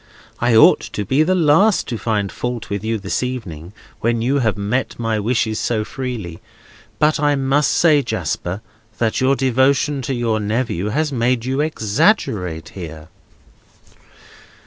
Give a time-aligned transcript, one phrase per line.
[0.39, 4.19] I ought to be the last to find any fault with you this evening, when
[4.19, 6.39] you have met my wishes so freely;
[6.97, 8.61] but I must say, Jasper,
[8.97, 13.09] that your devotion to your nephew has made you exaggerative here."